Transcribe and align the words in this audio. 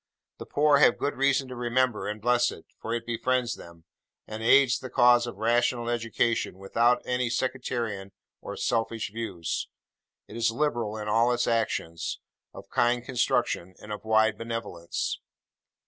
The 0.39 0.47
poor 0.47 0.79
have 0.79 0.97
good 0.97 1.15
reason 1.15 1.47
to 1.49 1.55
remember 1.55 2.07
and 2.07 2.19
bless 2.19 2.51
it; 2.51 2.65
for 2.79 2.95
it 2.95 3.05
befriends 3.05 3.53
them, 3.53 3.83
and 4.25 4.41
aids 4.41 4.79
the 4.79 4.89
cause 4.89 5.27
of 5.27 5.37
rational 5.37 5.89
education, 5.91 6.57
without 6.57 7.03
any 7.05 7.29
sectarian 7.29 8.11
or 8.41 8.57
selfish 8.57 9.11
views. 9.13 9.67
It 10.27 10.35
is 10.35 10.49
liberal 10.49 10.97
in 10.97 11.07
all 11.07 11.31
its 11.33 11.45
actions; 11.45 12.19
of 12.51 12.67
kind 12.71 13.05
construction; 13.05 13.75
and 13.79 13.91
of 13.93 14.03
wide 14.03 14.39
benevolence. 14.39 15.19